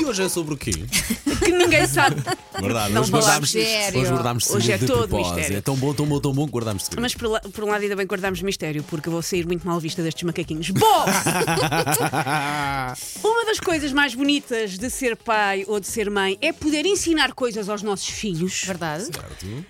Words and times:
E 0.00 0.04
hoje 0.04 0.22
é 0.22 0.28
sobre 0.28 0.54
o 0.54 0.56
quê? 0.56 0.70
que 1.44 1.52
ninguém 1.52 1.86
sabe. 1.86 2.16
Verdade, 2.60 2.92
Não 2.94 3.02
hoje 3.02 3.12
guardámos, 3.12 3.50
sério. 3.50 4.00
hoje 4.00 4.10
guardámos 4.10 4.50
Hoje 4.50 4.72
é 4.72 4.78
de 4.78 4.86
todo 4.86 5.08
propósito. 5.08 5.34
mistério. 5.36 5.58
É 5.58 5.60
tão 5.60 5.76
bom, 5.76 5.92
tão 5.94 6.06
bom, 6.06 6.20
tão 6.20 6.32
bom 6.32 6.46
que 6.46 6.52
guardámos 6.52 6.84
segredo. 6.84 7.02
Mas 7.02 7.14
por, 7.14 7.28
la- 7.28 7.40
por 7.40 7.64
um 7.64 7.68
lado 7.68 7.82
ainda 7.82 7.96
bem 7.96 8.06
que 8.06 8.10
guardamos 8.10 8.40
mistério, 8.42 8.82
porque 8.84 9.08
eu 9.08 9.12
vou 9.12 9.22
sair 9.22 9.46
muito 9.46 9.66
mal 9.66 9.78
vista 9.80 10.02
destes 10.02 10.22
macaquinhos. 10.24 10.70
Bom! 10.70 11.04
Uma 13.22 13.44
das 13.46 13.60
coisas 13.60 13.92
mais 13.92 14.14
bonitas 14.14 14.78
de 14.78 14.88
ser 14.90 15.16
pai 15.16 15.64
ou 15.66 15.80
de 15.80 15.86
ser 15.86 16.10
mãe 16.10 16.36
é 16.40 16.52
poder 16.52 16.86
ensinar 16.86 17.32
coisas 17.34 17.68
aos 17.68 17.82
nossos 17.82 18.08
filhos. 18.08 18.62
Verdade? 18.64 19.06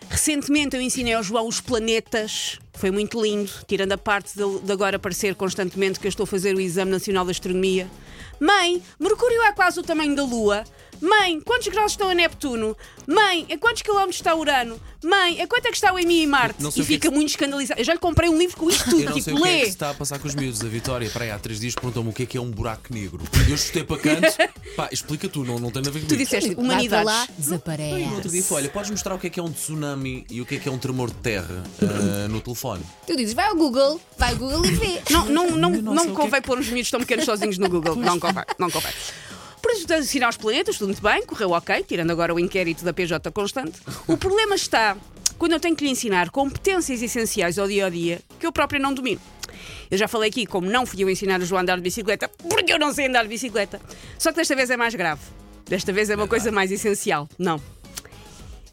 Recentemente 0.08 0.76
eu 0.76 0.82
ensinei 0.82 1.14
ao 1.14 1.22
João 1.22 1.46
os 1.48 1.60
planetas. 1.60 2.58
Foi 2.74 2.90
muito 2.90 3.20
lindo, 3.22 3.50
tirando 3.66 3.92
a 3.92 3.98
parte 3.98 4.32
de, 4.36 4.60
de 4.60 4.72
agora 4.72 4.98
parecer 4.98 5.34
constantemente 5.34 5.98
que 6.00 6.06
eu 6.06 6.08
estou 6.08 6.24
a 6.24 6.26
fazer 6.26 6.54
o 6.56 6.60
Exame 6.60 6.90
Nacional 6.90 7.24
de 7.24 7.30
Astronomia. 7.32 7.86
Mãe, 8.40 8.82
Mercúrio 8.98 9.42
é 9.42 9.52
quase 9.52 9.78
o 9.78 9.82
tamanho 9.82 10.16
da 10.16 10.24
Lua. 10.24 10.64
Mãe, 11.00 11.40
quantos 11.40 11.68
graus 11.68 11.92
estão 11.92 12.08
a 12.10 12.14
Neptuno? 12.14 12.76
Mãe, 13.06 13.46
a 13.50 13.56
quantos 13.58 13.82
quilómetros 13.82 14.16
está 14.16 14.34
Urano? 14.34 14.78
Mãe, 15.02 15.40
a 15.40 15.46
quanto 15.46 15.64
é 15.66 15.70
que 15.70 15.76
está 15.76 15.92
o 15.94 15.98
EMI 15.98 16.22
e 16.22 16.26
Marte? 16.26 16.62
Não 16.62 16.70
sei 16.70 16.82
E 16.82 16.84
o 16.84 16.86
que 16.86 16.92
é 16.92 16.96
fica 16.96 17.08
que- 17.08 17.14
muito 17.14 17.28
escandalizado. 17.30 17.80
Eu 17.80 17.84
já 17.84 17.94
lhe 17.94 17.98
comprei 17.98 18.28
um 18.28 18.36
livro 18.36 18.56
com 18.56 18.68
isto 18.68 18.84
tudo, 18.90 19.02
Eu 19.02 19.10
não 19.10 19.12
sei 19.14 19.32
tipo, 19.32 19.38
o 19.38 19.42
que 19.42 19.48
é 19.48 19.52
lê. 19.52 19.58
que 19.60 19.64
se 19.66 19.70
está 19.70 19.90
a 19.90 19.94
passar 19.94 20.18
com 20.18 20.28
os 20.28 20.34
miúdos. 20.34 20.60
A 20.60 20.66
Vitória, 20.68 21.08
para 21.08 21.24
aí, 21.24 21.30
há 21.30 21.38
três 21.38 21.58
dias 21.58 21.74
perguntou-me 21.74 22.10
o 22.10 22.12
que 22.12 22.24
é 22.24 22.26
que 22.26 22.36
é 22.36 22.40
um 22.40 22.50
buraco 22.50 22.92
negro. 22.92 23.22
Eu 23.48 23.56
chutei 23.56 23.82
para 23.82 23.96
canto. 23.98 24.26
Pá, 24.76 24.88
explica 24.92 25.26
tu, 25.28 25.42
não, 25.44 25.58
não 25.58 25.70
tem 25.70 25.80
nada 25.82 25.88
a 25.88 25.92
ver 25.92 26.00
Tu 26.00 26.06
comigo. 26.06 26.22
disseste 26.24 26.48
Vai 26.48 26.54
para 26.56 26.64
humanidades. 26.64 27.06
lá, 27.06 27.14
No 27.14 27.20
outro 27.20 27.32
dia 27.34 27.44
desaparece. 27.44 28.42
foi, 28.42 28.56
olha, 28.58 28.68
podes 28.68 28.90
mostrar 28.90 29.14
o 29.14 29.18
que 29.18 29.26
é 29.26 29.30
que 29.30 29.40
é 29.40 29.42
um 29.42 29.50
tsunami 29.50 30.26
e 30.30 30.40
o 30.42 30.46
que 30.46 30.56
é 30.56 30.58
que 30.58 30.68
é 30.68 30.72
um 30.72 30.78
tremor 30.78 31.08
de 31.08 31.16
terra 31.16 31.64
ah, 31.82 32.28
no 32.28 32.40
telefone? 32.42 32.82
Tu 33.06 33.16
dizes, 33.16 33.32
vai 33.34 33.46
ao 33.46 33.56
Google, 33.56 33.98
vai 34.18 34.30
ao 34.32 34.36
Google 34.36 34.66
e 34.66 34.70
vê. 34.74 35.00
Não, 35.10 35.24
não, 35.26 35.50
não, 35.50 35.70
não 35.70 35.94
não, 35.94 36.02
sei 36.02 36.12
o 36.12 36.14
que 36.14 36.20
é 36.20 36.24
convém 36.24 36.42
pôr 36.42 36.58
os 36.58 36.68
miúdos 36.68 36.90
tão 36.90 37.00
pequenos 37.00 37.24
sozinhos 37.24 37.56
no 37.58 37.68
Google. 37.70 37.96
Não 38.10 38.18
convém, 38.20 38.44
não 38.58 38.70
convém. 38.70 38.92
Por 39.90 39.94
isso, 39.94 40.02
estás 40.02 40.06
a 40.06 40.08
ensinar 40.08 40.28
os 40.28 40.36
planetas, 40.36 40.78
tudo 40.78 40.86
muito 40.86 41.02
bem, 41.02 41.26
correu 41.26 41.50
ok, 41.50 41.82
tirando 41.82 42.12
agora 42.12 42.32
o 42.32 42.38
inquérito 42.38 42.84
da 42.84 42.92
PJ 42.92 43.28
constante. 43.32 43.80
O 44.06 44.16
problema 44.16 44.54
está 44.54 44.96
quando 45.36 45.50
eu 45.50 45.58
tenho 45.58 45.74
que 45.74 45.84
lhe 45.84 45.90
ensinar 45.90 46.30
competências 46.30 47.02
essenciais 47.02 47.58
ao 47.58 47.66
dia 47.66 47.86
a 47.86 47.90
dia 47.90 48.20
que 48.38 48.46
eu 48.46 48.52
própria 48.52 48.78
não 48.78 48.94
domino. 48.94 49.20
Eu 49.90 49.98
já 49.98 50.06
falei 50.06 50.30
aqui 50.30 50.46
como 50.46 50.70
não 50.70 50.86
fui 50.86 51.02
eu 51.02 51.10
ensinar 51.10 51.40
o 51.40 51.44
João 51.44 51.58
a 51.58 51.62
andar 51.62 51.74
de 51.74 51.82
bicicleta 51.82 52.28
porque 52.28 52.72
eu 52.72 52.78
não 52.78 52.94
sei 52.94 53.08
andar 53.08 53.24
de 53.24 53.28
bicicleta. 53.30 53.80
Só 54.16 54.30
que 54.30 54.36
desta 54.36 54.54
vez 54.54 54.70
é 54.70 54.76
mais 54.76 54.94
grave. 54.94 55.22
Desta 55.66 55.92
vez 55.92 56.08
é 56.08 56.14
uma 56.14 56.28
coisa 56.28 56.52
mais 56.52 56.70
essencial. 56.70 57.28
Não. 57.36 57.60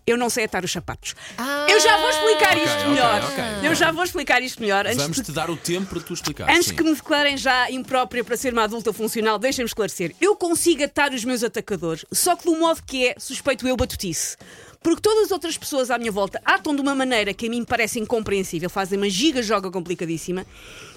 Eu 0.08 0.18
não 0.18 0.30
sei 0.30 0.46
atar 0.46 0.64
os 0.64 0.72
sapatos. 0.72 1.16
Ah. 1.38 1.68
eu 1.70 1.82
já 1.82 1.98
vou 1.98 2.10
explicar 2.10 2.58
isto 2.58 2.78
ok, 2.78 2.88
melhor. 2.88 3.24
ok. 3.26 3.44
Eu 3.64 3.76
já 3.76 3.92
vou 3.92 4.04
explicar 4.06 4.42
isto 4.42 4.62
melhor. 4.62 4.86
Antes 4.86 5.02
Vamos 5.02 5.18
de 5.18 5.24
te 5.24 5.32
dar 5.34 5.50
o 5.50 5.58
tempo 5.58 5.88
para 5.88 6.00
tu 6.00 6.14
explicar. 6.14 6.50
Antes 6.50 6.68
sim. 6.68 6.76
que 6.76 6.82
me 6.82 6.96
declarem 6.96 7.36
já 7.36 7.70
imprópria 7.70 8.24
para 8.24 8.38
ser 8.38 8.54
uma 8.54 8.64
adulta 8.64 8.94
funcional, 8.94 9.38
deixem-me 9.38 9.68
esclarecer. 9.68 10.16
Eu 10.22 10.38
consigo 10.38 10.82
atar 10.82 11.14
os 11.14 11.26
meus 11.26 11.44
atacadores, 11.44 12.06
só 12.10 12.38
que 12.38 12.46
do 12.46 12.56
modo 12.58 12.82
que 12.86 13.08
é, 13.08 13.16
suspeito 13.20 13.68
eu 13.68 13.76
batutice. 13.76 14.38
Porque 14.82 15.02
todas 15.02 15.26
as 15.26 15.32
outras 15.32 15.58
pessoas 15.58 15.92
à 15.92 15.98
minha 15.98 16.12
volta 16.12 16.42
atam 16.46 16.74
de 16.74 16.82
uma 16.82 16.96
maneira 16.96 17.34
que 17.34 17.48
a 17.48 17.50
mim 17.50 17.66
parece 17.66 18.00
incompreensível, 18.00 18.70
fazem 18.70 18.98
uma 18.98 19.10
giga-joga 19.10 19.70
complicadíssima 19.70 20.46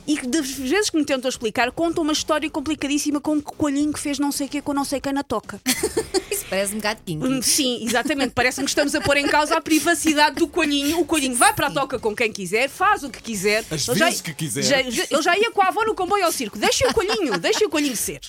e 0.07 0.17
que 0.17 0.27
das 0.29 0.51
vezes 0.51 0.91
que 0.91 0.97
me 0.97 1.05
tentam 1.05 1.29
explicar, 1.29 1.73
contam 1.73 2.05
uma 2.05 2.13
história 2.13 2.49
complicadíssima 2.49 3.21
com 3.21 3.33
um 3.33 3.41
coelhinho 3.41 3.93
que 3.93 3.99
fez 3.99 4.21
não 4.21 4.31
sei 4.31 4.47
o 4.47 4.51
que 4.51 4.63
com 4.63 4.73
não 4.73 4.85
sei 4.85 5.01
quem 5.01 5.13
na 5.13 5.25
toca. 5.25 5.61
Parece 6.51 6.75
um 6.75 6.81
gato 6.81 7.01
Hum, 7.09 7.21
kinky. 7.21 7.43
Sim, 7.47 7.85
exatamente. 7.85 8.33
Parece-me 8.35 8.65
que 8.67 8.71
estamos 8.73 8.95
a 8.95 9.01
pôr 9.01 9.17
em 9.17 9.27
causa 9.29 9.57
a 9.57 9.61
privacidade 9.61 10.35
do 10.37 10.49
coelhinho. 10.49 10.99
O 11.01 11.05
coelhinho 11.07 11.37
vai 11.37 11.53
para 11.55 11.69
a 11.69 11.71
toca 11.71 11.99
com 11.99 12.15
quem 12.15 12.33
quiser, 12.33 12.69
faz 12.69 13.05
o 13.05 13.09
que 13.09 13.23
quiser. 13.23 13.65
As 13.71 13.87
Ele 13.89 13.99
já- 13.99 14.05
vezes 14.07 14.21
que 14.21 14.35
quiser. 14.35 14.63
já- 14.63 14.83
já- 14.91 15.07
ele 15.11 15.23
já 15.23 15.39
ia 15.39 15.51
com 15.53 15.63
a 15.63 15.69
avó 15.69 15.85
no 15.85 15.95
comboio 15.95 16.25
ao 16.27 16.33
circo. 16.33 16.59
Deixa 16.59 16.89
o 16.89 16.93
coelhinho, 16.93 17.39
deixa 17.39 17.65
o 17.65 17.71
coelhinho 17.71 17.97
ser. 17.97 18.21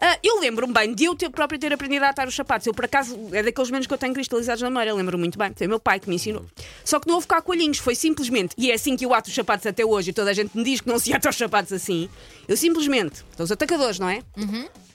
Ah, 0.00 0.18
eu 0.22 0.40
lembro-me 0.40 0.72
bem 0.72 0.94
de 0.94 1.04
eu 1.04 1.14
ter, 1.14 1.30
próprio 1.30 1.58
ter 1.58 1.72
aprendido 1.72 2.04
a 2.04 2.08
atar 2.10 2.26
os 2.28 2.34
sapatos. 2.34 2.66
Eu, 2.66 2.74
por 2.74 2.84
acaso, 2.84 3.16
é 3.32 3.42
daqueles 3.42 3.70
momentos 3.70 3.86
que 3.86 3.94
eu 3.94 3.98
tenho 3.98 4.12
cristalizados 4.14 4.62
na 4.62 4.68
memória. 4.70 4.90
Eu 4.90 4.96
lembro 4.96 5.16
muito 5.18 5.38
bem. 5.38 5.52
Foi 5.56 5.66
o 5.66 5.70
meu 5.70 5.80
pai 5.80 6.00
que 6.00 6.08
me 6.08 6.16
ensinou. 6.16 6.44
Só 6.84 6.98
que 7.00 7.06
não 7.06 7.14
houve 7.16 7.26
cá 7.26 7.40
coelhinhos. 7.40 7.78
Foi 7.78 7.94
simplesmente, 7.94 8.54
e 8.58 8.70
é 8.70 8.74
assim 8.74 8.96
que 8.96 9.04
eu 9.06 9.14
ato 9.14 9.28
os 9.28 9.34
sapatos 9.34 9.66
até 9.66 9.84
hoje, 9.84 10.10
e 10.10 10.12
toda 10.12 10.30
a 10.30 10.34
gente 10.34 10.56
me 10.56 10.64
diz 10.64 10.80
que 10.80 10.88
não 10.88 10.98
se 10.98 11.12
ata 11.12 11.28
os 11.30 11.36
sapatos 11.36 11.72
assim. 11.72 12.08
Eu 12.48 12.56
simplesmente, 12.56 13.24
são 13.36 13.44
os 13.44 13.52
atacadores, 13.52 13.98
não 13.98 14.08
é? 14.08 14.22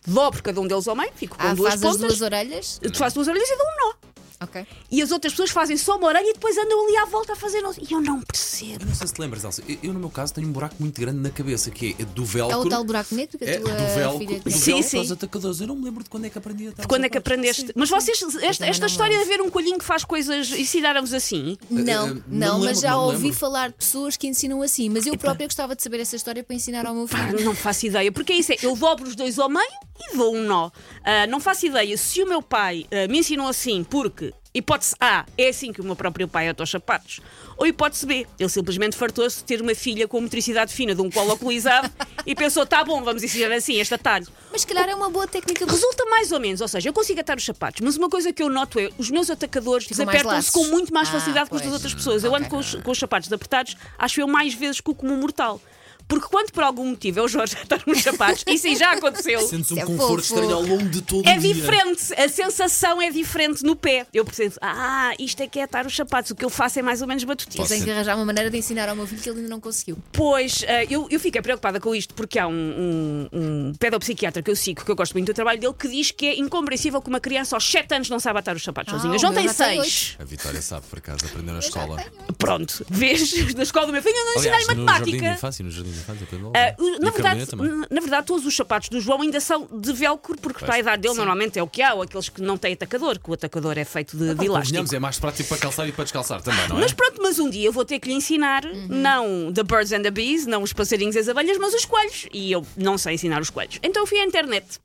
Dobro 0.08 0.42
cada 0.42 0.60
um 0.60 0.66
deles 0.68 0.88
ao 0.88 0.96
meio, 0.96 1.12
fico 1.16 1.38
com 1.38 1.46
Ah, 1.48 1.54
duas 1.54 1.72
faz 1.74 1.84
as 1.84 1.92
pontas. 1.92 2.08
duas 2.08 2.22
orelhas? 2.22 2.80
Tu 2.81 2.98
fazes 2.98 3.14
duas 3.14 3.28
orelhas 3.28 3.48
e 3.50 3.58
dou 3.58 3.66
um 3.68 3.88
nó. 3.88 3.94
Ok. 4.41 4.66
E 4.89 5.01
as 5.01 5.11
outras 5.11 5.33
pessoas 5.33 5.50
fazem 5.50 5.75
só 5.75 5.97
uma 5.97 6.07
orelha 6.07 6.29
e 6.29 6.33
depois 6.33 6.57
andam 6.57 6.85
ali 6.88 6.95
à 6.97 7.05
volta 7.05 7.33
a 7.33 7.35
fazer. 7.35 7.61
E 7.89 7.94
eu 7.94 8.00
não 8.00 8.22
percebo. 8.22 8.85
Não 8.85 8.95
sei 8.95 9.07
se 9.07 9.13
te 9.13 9.19
lembras, 9.19 9.44
Elsa. 9.44 9.61
Eu, 9.67 9.77
eu, 9.83 9.94
no 9.94 10.00
meu 10.00 10.09
caso, 10.09 10.33
tenho 10.33 10.47
um 10.47 10.51
buraco 10.51 10.75
muito 10.79 11.00
grande 11.00 11.19
na 11.19 11.29
cabeça, 11.29 11.69
que 11.69 11.95
é 12.00 12.05
do 12.05 12.23
velcro. 12.23 12.55
É 12.55 12.57
o 12.66 12.69
tal 12.69 12.83
buraco 12.85 13.13
negro 13.13 13.38
que 13.38 13.44
a 13.44 13.47
É, 13.50 13.59
tua 13.59 13.69
do 13.73 13.77
velcro, 13.95 14.17
filha 14.19 14.39
do 14.39 14.44
tem. 14.44 14.53
Sim, 14.53 14.72
velcro 14.75 14.89
sim. 14.89 14.97
aos 15.00 15.11
atacadores. 15.11 15.59
Eu 15.59 15.67
não 15.67 15.75
me 15.75 15.83
lembro 15.83 16.03
de 16.03 16.09
quando 16.09 16.25
é 16.25 16.29
que 16.29 16.38
aprendi 16.38 16.67
a 16.67 16.69
os 16.72 16.85
Quando 16.85 17.03
é 17.05 17.09
que 17.09 17.17
aprendeste? 17.17 17.66
Sim. 17.67 17.73
Mas 17.75 17.89
vocês, 17.89 18.22
esta, 18.41 18.66
esta 18.66 18.85
história 18.85 19.17
de 19.17 19.23
lembro. 19.25 19.38
ver 19.38 19.41
um 19.45 19.50
coelhinho 19.50 19.77
que 19.77 19.85
faz 19.85 20.05
coisas, 20.05 20.50
ensinaram-vos 20.51 21.13
assim? 21.13 21.57
Não, 21.69 22.07
Eh, 22.07 22.11
eh, 22.11 22.13
não, 22.29 22.59
não 22.59 22.59
mas 22.66 22.79
já 22.79 22.91
não 22.91 23.06
ouvi 23.07 23.23
lembro. 23.25 23.38
falar 23.39 23.69
de 23.69 23.75
pessoas 23.75 24.16
que 24.16 24.25
ensinam 24.27 24.61
assim. 24.61 24.88
Mas 24.89 25.06
eu 25.06 25.17
própria 25.17 25.47
gostava 25.47 25.75
de 25.75 25.83
saber 25.83 26.00
essa 26.00 26.16
história 26.16 26.44
para 26.44 26.56
ensinar 26.56 26.85
ao 26.85 26.95
meu 26.95 27.07
Pá, 27.09 27.27
filho. 27.27 27.44
não 27.44 27.53
faço 27.53 27.85
ideia. 27.88 28.09
Porque 28.11 28.31
é 28.31 28.38
isso, 28.38 28.53
é, 28.53 28.57
eu 28.63 28.75
dobro 28.77 29.07
os 29.07 29.16
dois 29.16 29.38
ao 29.38 29.50
meio 29.50 29.67
e 30.00 30.18
dou 30.18 30.36
um 30.36 30.44
nó. 30.44 30.70
Ah, 31.04 31.28
não 31.28 31.40
faço 31.40 31.66
ideia 31.66 31.98
se 31.98 32.22
o 32.24 32.28
meu 32.28 32.42
pai 32.42 32.86
ah, 32.92 33.08
me 33.08 33.20
ensinou 33.20 33.48
assim 33.48 33.84
porque. 33.84 34.34
Hipótese 34.52 34.96
A, 35.00 35.28
é 35.38 35.50
assim 35.50 35.72
que 35.72 35.80
o 35.80 35.84
meu 35.84 35.96
próprio 35.96 36.28
pai 36.28 36.50
ata 36.50 36.64
os 36.64 36.72
sapatos. 36.72 37.20
Ou 37.56 37.68
hipótese 37.68 38.04
B, 38.04 38.26
ele 38.40 38.50
simplesmente 38.50 38.98
fartou-se 38.98 39.38
de 39.38 39.44
ter 39.44 39.62
uma 39.62 39.76
filha 39.76 40.08
com 40.08 40.20
motricidade 40.20 40.74
fina 40.74 40.96
de 40.96 41.02
um 41.04 41.10
colo 41.10 41.28
localizado 41.28 41.88
e 42.26 42.34
pensou, 42.34 42.66
tá 42.66 42.84
bom, 42.84 43.04
vamos 43.04 43.22
ensinar 43.22 43.54
assim 43.54 43.80
este 43.80 43.94
atalho. 43.94 44.28
Mas 44.52 44.62
se 44.62 44.68
calhar 44.68 44.90
é 44.90 44.96
uma 44.96 45.08
boa 45.08 45.28
técnica 45.28 45.68
de 45.68 45.72
Resulta 45.72 46.04
mais 46.06 46.31
ou 46.31 46.40
menos, 46.40 46.62
ou 46.62 46.68
seja, 46.68 46.90
eu 46.90 46.94
consigo 46.94 47.20
atar 47.20 47.38
os 47.38 47.46
sapatos, 47.46 47.81
mas 47.81 47.96
uma 47.96 48.10
coisa 48.10 48.34
que 48.34 48.42
eu 48.42 48.50
noto 48.50 48.80
é 48.80 48.90
os 48.98 49.12
meus 49.12 49.30
atacadores 49.30 49.86
desapertam-se 49.86 50.52
com 50.52 50.66
muito 50.66 50.92
mais 50.92 51.10
Ah, 51.10 51.12
facilidade 51.12 51.48
que 51.48 51.56
os 51.56 51.62
das 51.62 51.74
outras 51.74 51.94
pessoas. 51.94 52.24
Eu 52.24 52.36
ando 52.36 52.50
com 52.50 52.58
os, 52.58 52.74
com 52.74 52.90
os 52.90 52.98
sapatos 52.98 53.31
apertados, 53.31 53.78
acho 54.00 54.20
eu 54.20 54.28
mais 54.28 54.56
vezes 54.56 54.81
que 54.81 54.90
o 54.90 54.96
comum 54.96 55.18
mortal. 55.18 55.62
Porque 56.09 56.28
quando 56.28 56.52
por 56.52 56.64
algum 56.64 56.86
motivo 56.86 57.20
é 57.20 57.22
o 57.24 57.28
Jorge 57.28 57.56
a 57.56 57.62
atar 57.62 57.81
os 57.86 58.02
sapatos, 58.02 58.44
isso 58.47 58.66
aí 58.68 58.75
já 58.75 58.92
aconteceu. 58.94 59.40
Sentes 59.47 59.72
um 59.72 59.78
é 59.78 59.86
conforto 59.86 60.08
fofo. 60.08 60.20
estranho 60.22 60.53
ao 60.56 60.62
longo 60.64 60.90
de 60.90 61.02
todo 61.02 61.25
É 61.28 61.38
o 61.38 61.40
dia. 61.40 61.53
diferente, 61.53 62.14
a 62.20 62.28
sensação 62.28 63.02
é 63.02 63.12
diferente 63.12 63.64
no 63.64 63.75
pé. 63.75 64.08
Eu 64.14 64.25
percebo, 64.25 64.56
ah, 64.62 65.14
isto 65.19 65.42
é 65.42 65.48
que 65.48 65.59
é 65.59 65.64
atar 65.64 65.86
os 65.86 65.96
sapatos, 65.96 66.31
o 66.31 66.36
que 66.36 66.44
eu 66.44 66.50
faço 66.50 66.80
é 66.80 66.81
mais 66.81 67.02
ou 67.03 67.08
menos 67.08 67.24
batutice. 67.24 67.59
Eu 67.59 67.68
tenho 67.68 67.84
que 67.86 67.92
arranjar 67.92 68.16
uma 68.16 68.25
maneira 68.25 68.50
de 68.50 68.58
ensinar 68.58 68.90
ao 68.90 68.96
meu 68.96 69.06
filho 69.06 69.22
que 69.22 69.30
ele 69.30 69.38
ainda 69.38 69.50
não 69.50 69.59
conseguiu. 69.62 69.98
Pois, 70.12 70.64
eh, 70.64 70.88
eu, 70.90 71.08
eu 71.12 71.19
fiquei 71.19 71.42
preocupada 71.44 71.80
com 71.80 71.94
isto 71.94 72.14
porque 72.16 72.40
há 72.40 72.48
um, 72.48 72.53
um, 72.53 73.30
um 73.69 73.74
pedopsiquiatra 73.80 74.42
que 74.42 74.50
eu 74.50 74.56
sigo, 74.56 74.84
que 74.84 74.90
eu 74.90 74.96
gosto 74.96 75.14
muito 75.14 75.28
do 75.28 75.34
trabalho 75.36 75.59
dele, 75.59 75.74
que 75.78 75.88
diz 75.88 76.09
que 76.09 76.25
é 76.25 76.40
incompreensível 76.40 77.00
que 77.02 77.08
uma 77.09 77.19
criança 77.19 77.56
aos 77.56 77.69
7 77.69 77.94
anos 77.94 78.09
não 78.09 78.19
saiba 78.19 78.40
atar 78.40 78.56
os 78.56 78.64
sapatos 78.64 78.94
Ah, 78.96 78.98
sozinha. 78.98 79.19
João 79.19 79.31
tem 79.31 79.48
já 79.48 79.53
tem 79.53 79.84
6. 79.84 80.16
A 80.19 80.24
Vitória 80.24 80.62
sabe, 80.62 80.86
por 80.90 80.98
acaso, 80.98 81.25
aprendeu 81.28 81.53
na 81.53 81.59
escola. 81.59 82.03
Pronto, 82.38 82.84
vês, 82.90 83.53
da 83.53 83.62
escola 83.62 83.86
do 83.86 83.94
meu 83.94 84.02
filho, 84.02 84.16
eu 84.16 84.25
não 84.25 84.34
ensinei 84.36 84.50
Aliás, 84.50 84.68
no 84.68 84.74
jardim 84.74 84.80
de 84.80 84.86
matemática. 85.22 85.34
infância, 85.36 85.64
no 85.66 85.72
jardim 85.72 85.92
de 85.92 85.99
infância, 86.00 86.28
Ah, 86.54 86.76
E 86.80 87.00
na, 87.00 87.12
verdade, 87.12 87.46
na 87.90 88.02
verdade, 88.02 88.28
todos 88.28 88.46
os 88.46 88.56
sapatos 88.56 88.90
do 88.90 89.00
João 89.00 89.22
ainda 89.22 89.40
são 89.40 89.68
de 89.72 89.94
velcro, 89.94 90.38
porque 90.40 90.66
para 90.66 90.76
a 90.76 90.80
idade 90.80 91.02
dele 91.02 91.16
normalmente 91.16 91.58
é 91.60 91.64
o 91.64 91.68
que 91.68 91.82
há, 91.82 91.94
ou 91.94 92.02
aqueles 92.02 92.30
que 92.30 92.42
não 92.42 92.58
têm 92.58 92.74
atacador, 92.74 93.20
que 93.20 93.30
o 93.30 93.34
atacador 93.34 93.78
é 93.78 93.86
feito 93.86 94.18
de, 94.18 94.34
de 94.34 94.46
elástico. 94.46 94.96
É 94.96 95.00
mais 95.00 95.20
prático 95.20 95.50
para 95.50 95.58
calçar 95.58 95.88
e 95.88 95.92
para 95.92 96.04
descalçar 96.04 96.42
também, 96.42 96.68
não 96.68 96.78
é? 96.78 96.82
Mas 96.82 96.94
pronto, 96.94 97.22
mas 97.22 97.40
um 97.40 97.50
dia 97.50 97.68
eu 97.68 97.72
vou 97.74 97.86
ter 97.86 98.00
que 98.00 98.08
lhe 98.10 98.16
ensinar 98.16 98.64
não 98.88 99.52
the 99.54 99.64
birds 99.64 99.92
and 99.92 100.02
the 100.02 100.12
bees, 100.12 100.46
não 100.46 100.64
os 100.64 100.74
passarinhos 100.74 101.16
e 101.16 101.20
as 101.20 101.28
abelhas, 101.30 101.58
mas 101.58 101.74
os 101.74 101.86
coelhos. 101.86 102.28
E 102.34 102.52
eu 102.52 102.66
não 102.78 102.98
sei 102.98 103.14
ensinar 103.16 103.42
os 103.42 103.50
coelhos. 103.50 103.80
Então 103.84 104.04
eu 104.04 104.08
fui 104.08 104.20
à 104.20 104.26
internet 104.26 104.80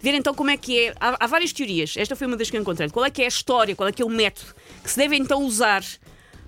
ver 0.00 0.14
então 0.14 0.34
como 0.34 0.50
é 0.50 0.56
que 0.56 0.78
é. 0.86 0.94
Há, 1.00 1.24
há 1.24 1.26
várias 1.26 1.52
teorias. 1.52 1.94
Esta 1.96 2.14
foi 2.14 2.26
uma 2.26 2.36
das 2.36 2.50
que 2.50 2.56
eu 2.56 2.60
encontrei. 2.60 2.88
Qual 2.90 3.04
é 3.04 3.10
que 3.10 3.22
é 3.22 3.24
a 3.24 3.28
história, 3.28 3.74
qual 3.74 3.88
é 3.88 3.92
que 3.92 4.02
é 4.02 4.04
o 4.04 4.08
método 4.10 4.54
que 4.82 4.90
se 4.90 4.96
deve 4.96 5.16
então 5.16 5.42
usar 5.42 5.82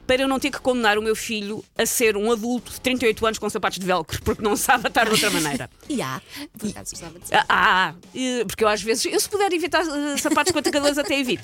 para 0.09 0.23
eu 0.23 0.27
não 0.27 0.41
ter 0.41 0.51
que 0.51 0.59
condenar 0.59 0.97
o 0.97 1.03
meu 1.03 1.15
filho 1.15 1.63
a 1.77 1.85
ser 1.85 2.17
um 2.17 2.33
adulto 2.33 2.73
de 2.73 2.81
38 2.81 3.27
anos 3.27 3.39
com 3.39 3.49
sapatos 3.51 3.79
de 3.79 3.85
velcro, 3.85 4.23
porque 4.23 4.43
não 4.43 4.57
sabe 4.57 4.87
atar 4.87 5.05
de 5.05 5.13
outra 5.13 5.31
maneira. 5.31 5.69
E 5.89 6.03
há. 6.03 6.21
Por 6.59 6.69
acaso 6.69 6.91
gostava 6.91 7.19
de 7.19 7.29
saber. 7.29 7.45
Ah, 7.49 7.95
porque 8.47 8.63
eu 8.63 8.69
às 8.69 8.83
vezes, 8.83 9.05
eu 9.07 9.19
se 9.19 9.29
puder 9.29 9.51
evitar 9.53 9.81
eh, 9.81 10.17
sapatos 10.19 10.53
com 10.53 10.59
atacadores 10.59 10.99
até 10.99 11.19
evito. 11.19 11.43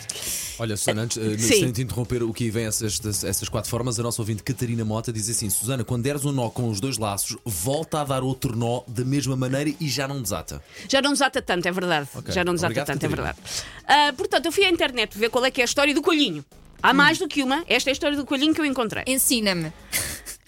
Olha, 0.58 0.76
Susana, 0.76 1.02
antes, 1.02 1.16
Sim. 1.42 1.60
sem 1.60 1.72
te 1.72 1.82
interromper 1.82 2.22
o 2.22 2.32
que 2.32 2.50
vem 2.50 2.66
essas, 2.66 3.00
essas 3.24 3.48
quatro 3.48 3.70
formas, 3.70 3.98
a 3.98 4.02
nossa 4.02 4.20
ouvinte 4.20 4.42
Catarina 4.42 4.84
Mota 4.84 5.12
diz 5.12 5.28
assim: 5.30 5.48
Susana, 5.48 5.82
quando 5.82 6.02
deres 6.02 6.24
um 6.24 6.32
nó 6.32 6.50
com 6.50 6.68
os 6.68 6.78
dois 6.78 6.98
laços, 6.98 7.36
volta 7.44 8.00
a 8.00 8.04
dar 8.04 8.22
outro 8.22 8.54
nó 8.56 8.82
da 8.86 9.04
mesma 9.04 9.34
maneira 9.34 9.74
e 9.80 9.88
já 9.88 10.06
não 10.06 10.20
desata. 10.20 10.62
Já 10.88 11.00
não 11.00 11.12
desata 11.12 11.40
tanto, 11.40 11.66
é 11.66 11.72
verdade. 11.72 12.08
Ok. 12.14 12.32
Já 12.32 12.44
não 12.44 12.54
desata 12.54 12.72
Obrigado, 12.72 12.86
tanto, 12.86 13.04
é 13.04 13.08
Catarina. 13.08 13.34
verdade. 13.34 13.64
Ah, 13.86 14.12
portanto, 14.14 14.46
eu 14.46 14.52
fui 14.52 14.64
à 14.64 14.70
internet 14.70 15.16
ver 15.16 15.30
qual 15.30 15.44
é 15.44 15.50
que 15.50 15.60
é 15.60 15.64
a 15.64 15.66
história 15.66 15.94
do 15.94 16.02
coelhinho. 16.02 16.44
Há 16.84 16.90
Hum. 16.90 16.94
mais 16.94 17.16
do 17.18 17.26
que 17.26 17.42
uma. 17.42 17.64
Esta 17.66 17.88
é 17.88 17.92
a 17.92 17.94
história 17.94 18.14
do 18.14 18.26
coelhinho 18.26 18.52
que 18.54 18.60
eu 18.60 18.64
encontrei. 18.66 19.04
Ensina-me. 19.06 19.72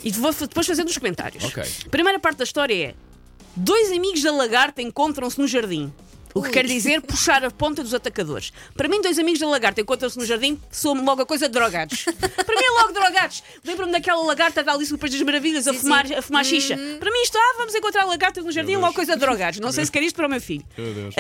E 0.05 0.11
vou 0.13 0.31
depois 0.35 0.67
fazer 0.67 0.85
os 0.85 0.99
comentários. 0.99 1.43
Ok. 1.45 1.63
A 1.87 1.89
primeira 1.89 2.21
parte 2.21 2.37
da 2.37 2.45
história 2.45 2.89
é: 2.89 2.95
dois 3.57 3.91
amigos 3.91 4.23
da 4.23 4.31
lagarta 4.33 4.83
encontram-se 4.83 5.39
no 5.41 5.49
jardim. 5.49 5.91
O 6.39 6.43
que 6.43 6.51
quer 6.51 6.67
dizer 6.67 7.01
puxar 7.03 7.45
a 7.45 7.51
ponta 7.51 7.83
dos 7.83 7.95
atacadores. 7.95 8.53
Para 8.77 8.89
mim, 8.89 9.01
dois 9.01 9.19
amigos 9.19 9.41
da 9.41 9.49
lagarta 9.49 9.81
encontram-se 9.81 10.19
no 10.19 10.25
jardim, 10.25 10.61
soam 10.71 11.05
logo 11.05 11.23
a 11.23 11.27
coisa 11.27 11.47
de 11.49 11.53
drogados. 11.55 12.05
Para 12.05 12.55
mim 12.55 12.65
é 12.65 12.71
logo 12.83 12.93
drogados. 12.93 13.43
Lembro-me 13.65 13.93
daquela 13.93 14.23
lagarta 14.23 14.63
da 14.63 14.73
Alice 14.73 14.93
no 14.93 14.99
País 14.99 15.13
das 15.15 15.23
Maravilhas 15.23 15.67
a 15.67 15.73
Sim, 15.73 15.79
fumar, 15.81 16.07
sim. 16.07 16.15
a 16.15 16.23
fumar 16.23 16.45
xixa. 16.45 16.77
Para 16.99 17.11
mim 17.11 17.23
isto, 17.23 17.37
ah, 17.39 17.55
vamos 17.59 17.75
encontrar 17.75 18.03
a 18.03 18.07
lagarta 18.07 18.41
no 18.43 18.53
jardim, 18.53 18.77
logo 18.77 18.93
coisa 18.95 19.15
de 19.15 19.21
drogados. 19.21 19.61
Não 19.61 19.73
sei 19.73 19.85
se 19.85 19.91
quer 19.93 20.03
isto 20.03 20.17
para 20.17 20.27
o 20.27 20.31
meu 20.31 20.41
filho. 20.41 20.65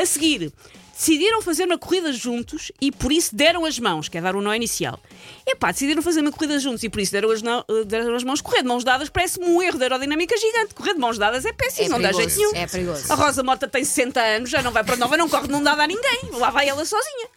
A 0.00 0.04
seguir, 0.06 0.52
decidiram 0.96 1.42
fazer 1.42 1.64
uma 1.64 1.76
corrida 1.78 2.12
juntos 2.12 2.72
e 2.80 2.90
por 2.90 3.12
isso 3.12 3.34
deram 3.34 3.64
as 3.64 3.78
mãos, 3.78 4.08
que 4.08 4.16
é 4.18 4.20
dar 4.20 4.34
o 4.36 4.40
nó 4.42 4.54
inicial. 4.54 4.98
Epá, 5.46 5.70
decidiram 5.70 6.02
fazer 6.02 6.20
uma 6.20 6.32
corrida 6.32 6.58
juntos 6.58 6.82
e 6.82 6.88
por 6.88 7.00
isso 7.00 7.12
deram 7.12 7.30
as, 7.30 7.42
eh, 7.42 7.84
deram 7.86 8.14
as 8.14 8.24
mãos. 8.24 8.40
Correr 8.40 8.62
de 8.62 8.68
mãos 8.68 8.82
dadas 8.84 9.08
parece-me 9.08 9.46
um 9.46 9.62
erro 9.62 9.76
de 9.78 9.84
aerodinâmica 9.84 10.36
gigante. 10.36 10.74
Correr 10.74 10.94
de 10.94 11.00
mãos 11.00 11.18
dadas 11.18 11.44
é 11.44 11.52
péssimo, 11.52 11.86
É 11.86 11.88
não 11.90 12.00
dá 12.00 12.08
perigoso, 12.10 12.28
jeito 12.36 12.36
nenhum. 12.52 12.64
é 12.64 12.66
perigoso. 12.66 13.12
A 13.12 13.14
Rosa 13.14 13.42
Mota 13.42 13.68
tem 13.68 13.84
60 13.84 14.20
anos, 14.20 14.50
já 14.50 14.62
não 14.62 14.72
vai 14.72 14.82
para 14.84 14.96
nova, 15.06 15.16
não 15.16 15.28
corre 15.28 15.48
mão 15.48 15.62
dada 15.62 15.84
a 15.84 15.86
ninguém. 15.86 16.30
Lá 16.32 16.50
vai 16.50 16.68
ela 16.68 16.84
sozinha. 16.84 17.28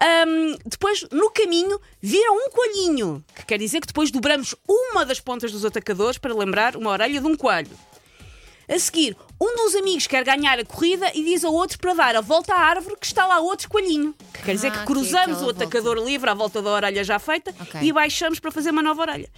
Ahm, 0.00 0.56
depois, 0.64 1.04
no 1.10 1.30
caminho, 1.30 1.80
viram 2.00 2.34
um 2.36 2.50
coelhinho, 2.50 3.24
que 3.34 3.46
quer 3.46 3.58
dizer 3.58 3.80
que 3.80 3.86
depois 3.86 4.10
dobramos 4.10 4.54
uma 4.68 5.04
das 5.04 5.20
pontas 5.20 5.52
dos 5.52 5.64
atacadores 5.64 6.18
para 6.18 6.34
lembrar 6.34 6.76
uma 6.76 6.90
orelha 6.90 7.20
de 7.20 7.26
um 7.26 7.36
coelho. 7.36 7.70
A 8.68 8.78
seguir, 8.78 9.16
um 9.44 9.56
dos 9.56 9.74
amigos 9.74 10.06
quer 10.06 10.22
ganhar 10.22 10.56
a 10.58 10.64
corrida 10.64 11.10
e 11.14 11.24
diz 11.24 11.42
ao 11.44 11.52
outro 11.52 11.76
para 11.78 11.92
dar 11.94 12.14
a 12.14 12.20
volta 12.20 12.54
à 12.54 12.60
árvore 12.60 12.94
que 13.00 13.06
está 13.06 13.26
lá 13.26 13.40
outro 13.40 13.68
coelhinho. 13.68 14.14
Que 14.32 14.42
quer 14.42 14.54
dizer 14.54 14.68
Ah, 14.68 14.70
que 14.70 14.76
que 14.78 14.82
é 14.82 14.86
cruzamos 14.86 15.42
o 15.42 15.50
atacador 15.50 15.96
livre 15.98 16.30
à 16.30 16.34
volta 16.34 16.62
da 16.62 16.70
orelha 16.70 17.02
já 17.02 17.18
feita 17.18 17.52
Ok. 17.60 17.80
e 17.82 17.92
baixamos 17.92 18.38
para 18.38 18.52
fazer 18.52 18.70
uma 18.70 18.82
nova 18.82 19.02
orelha. 19.02 19.28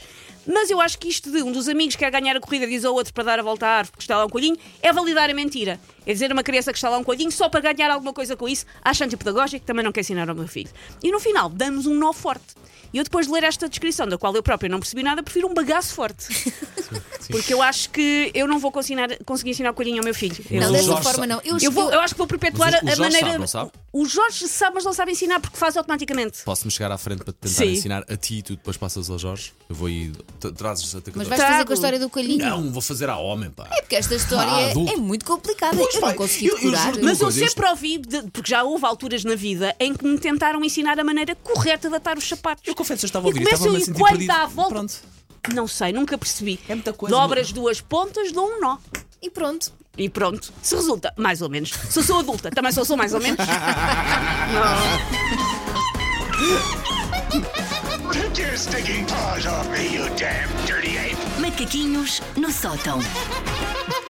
Mas 0.46 0.68
eu 0.70 0.78
acho 0.78 0.98
que 0.98 1.08
isto 1.08 1.30
de 1.30 1.42
um 1.42 1.50
dos 1.50 1.68
amigos 1.70 1.96
quer 1.96 2.10
ganhar 2.10 2.36
a 2.36 2.40
corrida 2.40 2.66
e 2.66 2.68
diz 2.68 2.84
ao 2.84 2.92
outro 2.92 3.14
para 3.14 3.24
dar 3.24 3.38
a 3.38 3.42
volta 3.42 3.66
à 3.66 3.70
árvore 3.78 3.96
que 3.96 4.02
está 4.02 4.18
lá 4.18 4.26
um 4.26 4.28
coelhinho 4.28 4.58
é 4.82 4.92
validar 4.92 5.30
a 5.30 5.34
mentira. 5.34 5.80
É 6.06 6.12
dizer 6.12 6.30
a 6.30 6.34
uma 6.34 6.42
criança 6.42 6.70
que 6.70 6.76
está 6.76 6.90
lá 6.90 6.98
um 6.98 7.04
coelhinho 7.04 7.32
só 7.32 7.48
para 7.48 7.72
ganhar 7.72 7.90
alguma 7.90 8.12
coisa 8.12 8.36
com 8.36 8.46
isso, 8.46 8.66
acho 8.84 9.02
antipedagógico, 9.04 9.64
também 9.64 9.82
não 9.82 9.90
quer 9.90 10.00
ensinar 10.00 10.28
ao 10.28 10.34
meu 10.34 10.46
filho. 10.46 10.70
E 11.02 11.10
no 11.10 11.18
final, 11.18 11.48
damos 11.48 11.86
um 11.86 11.94
nó 11.94 12.12
forte. 12.12 12.54
E 12.92 12.98
eu 12.98 13.02
depois 13.04 13.26
de 13.26 13.32
ler 13.32 13.42
esta 13.42 13.68
descrição, 13.68 14.06
da 14.06 14.16
qual 14.18 14.32
eu 14.36 14.42
própria 14.42 14.68
não 14.68 14.78
percebi 14.78 15.02
nada, 15.02 15.20
prefiro 15.22 15.48
um 15.48 15.54
bagaço 15.54 15.94
forte. 15.94 16.26
Porque 17.32 17.52
eu 17.54 17.62
acho 17.62 17.90
que 17.90 18.30
eu 18.34 18.46
não 18.46 18.58
vou 18.58 18.70
conseguir, 18.72 19.18
conseguir 19.24 19.50
ensinar 19.50 19.70
o 19.70 19.74
coelhinho 19.74 19.98
ao 19.98 20.04
meu 20.04 20.14
filho. 20.14 20.36
Eu, 20.50 20.60
Não, 20.60 20.72
Mas 20.72 20.86
o 20.86 20.90
dessa 20.94 21.02
forma 21.02 21.26
não. 21.26 21.40
Eu, 21.44 21.58
eu, 21.60 21.70
vou- 21.70 21.84
eu- 21.88 21.92
eu 21.94 22.00
acho 22.00 22.14
que 22.14 22.18
vou 22.18 22.26
perpetuar 22.26 22.72
Mas 22.82 22.98
o- 22.98 23.02
o 23.02 23.04
a- 23.04 23.08
maneira. 23.08 23.26
sabe, 23.28 23.38
não 23.38 23.46
sabe? 23.46 23.70
O 23.92 24.04
Jorge 24.06 24.48
sabe, 24.48 24.74
mas 24.74 24.84
não 24.84 24.92
sabe 24.92 25.12
ensinar 25.12 25.38
porque 25.40 25.56
faz 25.56 25.76
automaticamente. 25.76 26.38
Posso-me 26.44 26.70
chegar 26.70 26.90
à 26.90 26.98
frente 26.98 27.22
para 27.22 27.32
te 27.32 27.36
tentar 27.36 27.54
Sim. 27.64 27.72
ensinar 27.72 28.04
a 28.08 28.16
ti 28.16 28.38
e 28.38 28.42
tu 28.42 28.56
depois 28.56 28.76
passas 28.76 29.08
ao 29.08 29.18
Jorge? 29.18 29.52
Eu 29.68 29.74
vou 29.76 29.86
aí. 29.88 30.10
Trazes 30.56 30.84
a 30.94 30.98
Mas 30.98 31.02
atacador. 31.02 31.28
vais 31.28 31.42
fazer 31.42 31.64
com 31.64 31.72
a 31.72 31.74
história 31.74 31.98
do 31.98 32.10
coelhinho? 32.10 32.44
Não, 32.44 32.72
vou 32.72 32.82
fazer 32.82 33.08
a 33.08 33.16
homem, 33.16 33.50
pá. 33.50 33.68
É 33.72 33.80
porque 33.82 33.94
esta 33.96 34.14
história 34.14 34.52
Ah, 34.52 34.92
é- 34.92 34.96
muito 34.96 35.24
complicada. 35.24 35.76
Pois 35.76 35.94
eu 35.94 36.00
não 36.00 36.08
vai, 36.08 36.16
consegui 36.16 36.46
eu- 36.48 36.58
juro-te 36.60 37.00
Mas 37.02 37.20
eu 37.20 37.30
sempre 37.30 37.66
ouvi, 37.68 37.98
de- 37.98 38.22
porque 38.30 38.50
já 38.50 38.64
houve 38.64 38.84
alturas 38.84 39.22
na 39.24 39.34
vida 39.36 39.74
em 39.78 39.94
que 39.94 40.04
me 40.04 40.18
tentaram 40.18 40.62
ensinar 40.64 40.98
a 40.98 41.04
maneira 41.04 41.34
correta 41.36 41.88
de 41.88 41.94
atar 41.96 42.18
os 42.18 42.28
sapatos. 42.28 42.62
Eu 42.66 42.74
confesso 42.74 43.00
que 43.00 43.04
eu 43.04 43.08
estava 43.08 43.26
a 43.26 43.28
ouvir 43.28 43.40
e 43.42 43.44
começo 43.44 43.62
estava-me 43.62 43.76
a 43.76 43.78
eu 43.78 43.82
e 43.82 43.86
sentir 43.86 43.98
coelho 44.00 44.18
perdido. 44.18 44.30
a 44.32 44.46
volta. 44.46 44.70
Pronto. 44.74 44.94
Não 45.52 45.66
sei, 45.66 45.92
nunca 45.92 46.16
percebi. 46.16 46.60
É 46.68 46.74
muita 46.74 46.92
coisa, 46.92 47.14
Dobra 47.14 47.40
as 47.40 47.52
duas 47.52 47.80
pontas, 47.80 48.32
dou 48.32 48.46
um 48.46 48.60
nó. 48.60 48.78
E 49.20 49.28
pronto. 49.30 49.72
E 49.96 50.08
pronto. 50.08 50.52
Se 50.62 50.74
resulta, 50.74 51.12
mais 51.16 51.42
ou 51.42 51.48
menos. 51.48 51.70
Se 51.70 51.98
eu 51.98 52.02
sou 52.02 52.18
adulta, 52.18 52.50
também 52.50 52.72
só 52.72 52.84
sou 52.84 52.96
mais 52.96 53.14
ou 53.14 53.20
menos. 53.20 53.38
Take 58.12 58.42
your 58.42 58.56
stinking 58.56 59.06
paws 59.06 59.46
off 59.46 59.68
me, 59.70 59.94
you 59.94 60.08
damn 60.16 60.48
dirty 60.66 60.96
ape! 60.98 61.16
Macaquinhos 61.40 62.20
no 62.36 62.50
sótão. 62.50 62.98